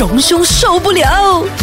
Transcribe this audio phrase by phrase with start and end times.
[0.00, 1.02] 荣兄受不了。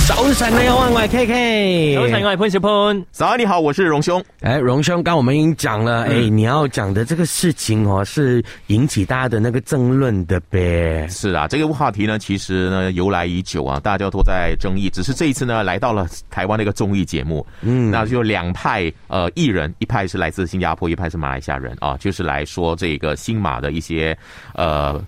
[0.08, 1.96] 早晨你好，我係 K K。
[1.96, 3.06] 早晨，我係潘小潘。
[3.12, 4.24] 早安，你好，我是荣兄。
[4.42, 11.08] 哎，荣兄，刚我们已经讲了，哎，你要讲的这个事情哦，是引起大家的那个争论的呗。
[11.10, 14.88] 是啊，这个话题呢，其实呢由来已久啊，大家都在争议。
[14.88, 24.16] 只是这一次呢，来到了台湾的一个综艺节目，嗯，那就两派呃艺人，一派是来自新加坡，一派是马来西亚人啊，就是来说这个新马的一些
[24.54, 25.04] 呃。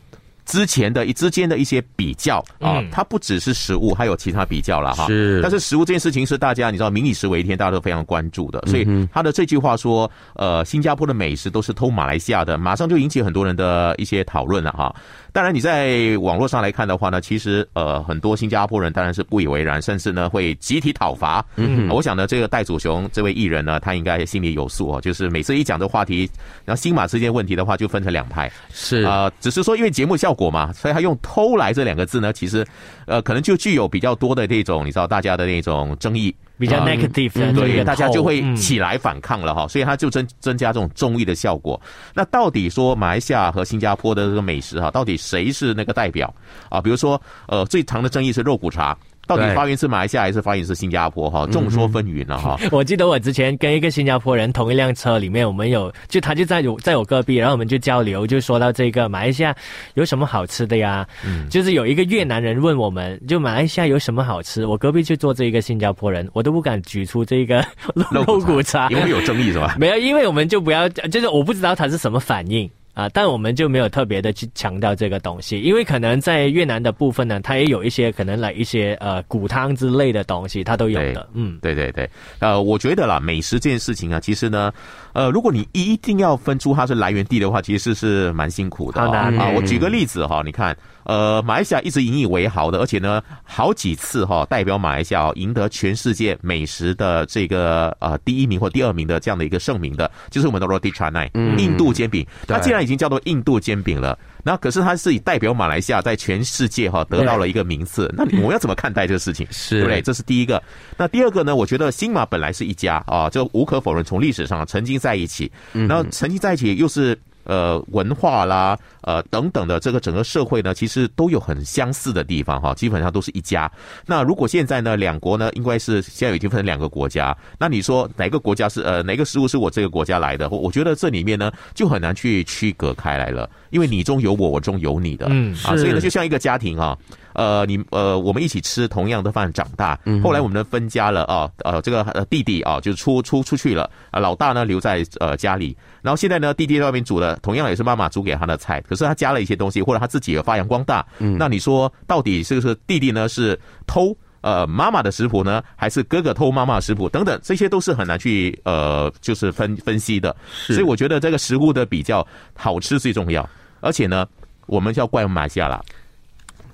[0.50, 5.05] 之前的一之间的一些比较啊，它不只是食物，还有其他比较了哈。
[5.05, 8.60] 是，但是食物这件事情是大家你知道民以食为天，大家都非常关注的。
[8.65, 14.93] 所以他的这句话说，呃，新加坡的美食都是偷马来西亚的，马上就引起很多人的一些讨论了哈。
[15.32, 21.46] 当然，你在网络上来看的话呢，其实呃，很多新加坡人当然是不以为然，甚至呢会集体讨伐。
[21.57, 26.27] 嗯，我想呢，这个戴祖雄这位艺人呢，他应该心里有数哦，就是每次一讲这话题，
[26.66, 28.52] 然后新马之间问题的话，就分成两派。
[28.74, 32.64] 是啊，只是说因为节目效果嘛，所以他用“偷来”这两个字呢，其实
[33.08, 36.36] 呃，可能就具有比较多的这种你知道大家的那种争议。
[36.59, 41.80] 比较 negative，对，大家就会起来反抗了哈，所以他就增增加这种中意的效果。
[42.13, 46.33] 那到底说马来西亚和新加坡的这个美食哈，到底谁是那个代表
[46.69, 46.81] 啊？
[46.81, 48.97] 比如说，呃，最长的争议是肉骨茶。
[49.30, 51.30] 到底发源是马来西亚还是发源是新加坡？
[51.30, 52.59] 哈，众说纷纭了哈。
[52.73, 59.55] 我记得我之前跟一个新加坡人同一辆车里面，我们有就他就在有在我隔壁，然后我们就交流，就说到这个马来西亚
[59.94, 61.07] 有什么好吃的呀？
[61.23, 64.66] 嗯，就是有一个越南人问我们，就马来西亚有什么好吃？
[64.66, 67.63] 我隔壁就坐这一个新加坡人，我都不敢举出这个
[68.09, 69.75] 肉 骨茶，因为有争议是吧？
[69.80, 72.67] 没有，因为我们就不要，就是我不知道他是什么反应。
[73.00, 81.30] 啊，但我们就没有特别的去强调这个东西，因为可能在越南的部分呢，它也有一些可能来一些呃骨汤之类的东西，它都有的。
[81.33, 84.72] 嗯，对对对，呃，我觉得啦，美食这件事情啊，其实呢，
[85.14, 89.31] 呃，如果你一定要分出它是来源地的话，其实是蛮辛苦的啊。
[89.56, 90.75] 我举个例子哈，你看。
[91.09, 102.23] 呃，马来西亚一直引以为豪的，而且呢，好几次哈代表马来西亚赢得全世界美食的这个呃第一名或第二名的这样的一个盛名的，就是我们的 Roti Canai，印度煎饼。
[102.47, 108.13] 它既然已经叫做印度煎饼了，那可是它是以代表马来西亚在全世界哈得到了一个名次。
[108.16, 109.47] 那我们要怎么看待这个事情？
[109.50, 110.01] 是对不对？
[110.03, 110.61] 这是第一个。
[110.95, 111.55] 那第二个呢？
[111.55, 117.17] 我觉得新马本来是一家啊，这无可否认，从历史上曾经在一起，然后曾经在一起又是。
[117.49, 123.69] 呃，文化啦，呃，等等的这个整个社会呢，其实都有很相似的地方哈，基本上都是一家。
[124.05, 130.47] 那如果现在呢，两国呢，应该是现在已经分成两个国家，那你说哪个国家是呃哪个食物是我这个国家来的？
[130.47, 136.95] 我觉得这里面呢，就很难去区隔开来了，因为你中有我，我中有你的，嗯，啊，所以呢，就像一个家庭啊。
[137.39, 153.57] 呃，你呃，我们一起吃同样的饭长大，后来我们呢分家了啊，呃，这个弟弟啊就出出出去了啊，老大呢留在呃家里，然后现在呢弟弟在外面煮了，同样也是妈妈煮给他的菜，可是他加了一些东西，或者他自己也发扬光大，那你说到底是不是弟弟呢是
[153.88, 163.49] 偷呃妈妈的食谱呢，还是哥哥偷妈妈的食谱等等，这些都是很难去呃就是分分析的，所以我觉得这个食物的比较好吃最重要，
[163.79, 164.28] 而且呢，
[164.66, 165.81] 我们要怪马来西亚了。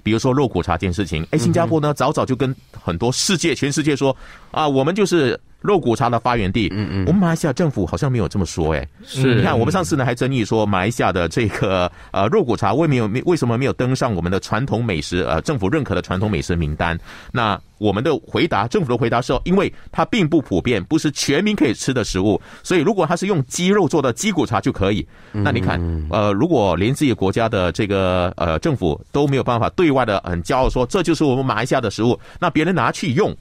[0.06, 4.16] 比如说肉骨茶这件事情，哎，新加坡呢早早就跟很多世界、全世界说
[4.52, 6.70] 啊，我们就是肉骨茶的发源地。
[6.72, 16.98] 嗯嗯，我们马来西亚政府好像没有这么说，哎，是你看我们上次呢还争议说马来西亚的这个呃肉骨茶为没有为什么没有登上我们的传统美食呃政府认可的传统美食名单？
[17.32, 25.06] 那我们的回答，政府的回答是，因为它并不普遍，不是全民可以吃的食物，所以如果它是用鸡肉做的鸡骨茶就可以。
[25.34, 25.78] 那你看，
[26.10, 33.36] 呃，如果连自己国家的这个呃政府都没有办法对外的很骄傲说这就是我们马来西亚的食物，那别人拿去用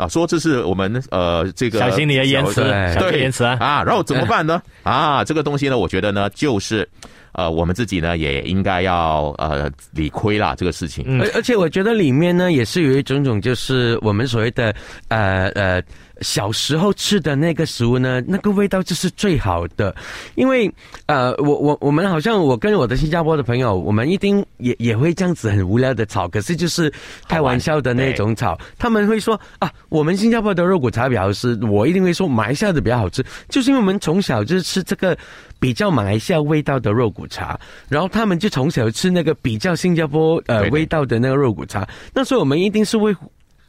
[0.00, 2.62] 啊，说这是我们呃这个小心你的言辞，
[2.98, 4.62] 对言辞啊，然后怎么办呢？
[4.82, 6.88] 啊，这个东西呢，我觉得呢，就是。
[7.32, 11.22] 呃，我们自己呢也应该要呃理亏啦这个事情。
[11.22, 14.74] 而而且我觉得里面呢也是有一种种，就是我们所谓的
[15.06, 15.80] 呃呃
[16.20, 19.94] 小时候吃的那个食物呢，那个味道就是最好的。
[20.34, 20.72] 因为
[21.06, 26.92] 呃我我我们好像我跟我的新加坡的朋友，我们一定也也会这样子很无聊的吵，可是就是
[27.28, 28.58] 开玩笑的那种吵。
[28.78, 35.16] 他们会说啊，我们新加坡的肉骨茶比较好吃，我一定会说马来西亚的比较好吃，就是因为我们从小就是吃这个。
[35.60, 41.86] 比较马来西亚味道的肉骨茶，然后他们就从小吃那个比较新加坡呃味道的那个肉骨茶。
[42.14, 43.14] 那时候我们一定是为，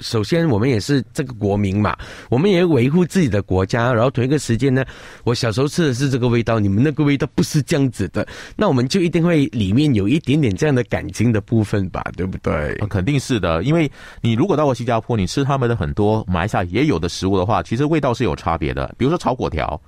[0.01, 1.95] 首先我们也是这个国民嘛，
[2.29, 3.93] 我们也维护自己的国家。
[3.93, 4.83] 然后同一个时间呢，
[5.23, 12.75] 我小时候吃的是这个味道，你们那个味道不是这样子的，那我们就一定会里面有一点点这样的感情的部分吧，对不对？
[12.89, 13.89] 肯定是的，因为
[14.21, 18.93] 你如果到过新加坡，你吃他们的很多马来西亚也有的食物的话，其实味道是有差别的。
[18.97, 19.79] 比如说炒粿条。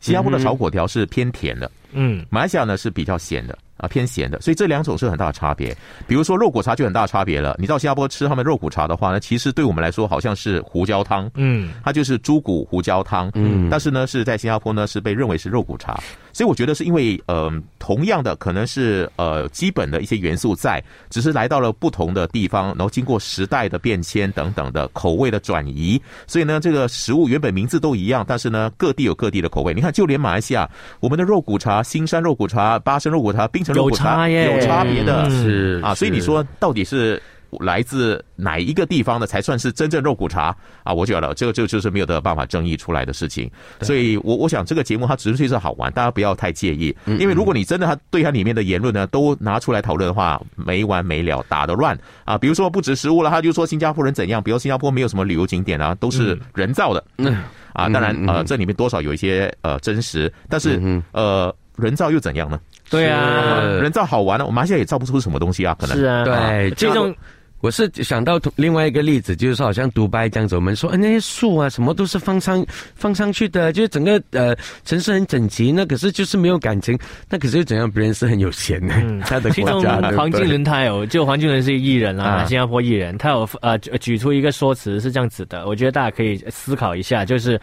[0.00, 5.76] 新加坡的炒粿条是偏甜的，嗯，马来西亚呢是比较咸的，啊偏咸的，所以这两种是很大的差别。
[6.06, 15.98] 比如说肉骨茶就很大差别了，你到新加坡吃他们肉骨茶的话呢，其实对我们来说好像是胡椒汤，嗯，它就是猪骨胡椒汤，嗯，但是呢是在新加坡呢是被认为是肉骨茶，
[16.32, 29.72] 所以我觉得是因为呃同样的可能是呃基本的一些元素在，只是来到了不同的地方，然后经过时代的变迁等等的口味的转移，所以呢这个食物原本名字都一样，但是呢各地有各地的口味。
[29.72, 30.68] 你看，就连马来西亚，
[31.00, 34.54] 我们的肉骨茶、新山肉骨茶、巴生肉骨茶、槟有差耶。
[34.54, 37.20] 有差别的，是啊，所以你说到底是
[37.60, 40.54] 来自哪一个地方的才算是真正肉骨茶？
[40.82, 40.92] 啊？
[40.92, 43.50] 我觉得这个这个就是没有的办法争议出来的事情。
[43.80, 51.98] 所以我我想这个节目它纯粹是好玩，大家不要太介意，因为如果你真的他对它里面的言论呢都拿出来讨论的话，没完没了，打得乱。
[52.24, 52.36] 啊。
[52.36, 57.02] 比如说不止食物了，他就说新加坡人怎样，比如新加坡没有什么旅游景点啊，都是人造的。
[57.16, 57.42] 嗯。
[57.72, 61.02] 啊，当然呃这里面多少有一些呃真实，但是嗯。
[61.12, 62.60] 呃人造又怎样呢？
[62.90, 65.96] 对啊，人造好玩呢，我们马来西亚也造不出什么东西啊，可能。
[65.96, 67.14] 是啊，对，这种
[67.60, 72.64] 我是想到另外一个例子，就是说好像独白这样子，我们说、哎、那些树啊，什么都是放上
[72.94, 76.96] 放上去的，就是整个呃城市很整齐，那可是就是没有感情，
[77.28, 77.90] 那可是又怎样？
[77.90, 79.20] 别人是很有钱的，嗯。
[79.22, 80.40] 他的其中黄对？
[80.40, 82.44] 俊伦他有，就黄俊伦是艺人啊，啊。
[82.44, 87.60] 新加坡艺人，他有呃举举出一个说辞是这样子的，我觉得大家可以思考一下，就是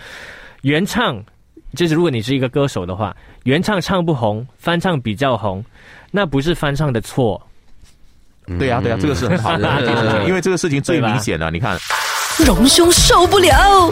[0.63, 1.23] 原唱，
[1.75, 5.63] 就是如果你是一个歌手的话，原唱唱不红，翻唱比较红，
[6.11, 7.39] 那不是翻唱的错，
[8.57, 11.77] 对呀、对呀、这个是很好的是， 因为这个事情最明显了，你看。
[12.45, 13.91] 荣兄受不了。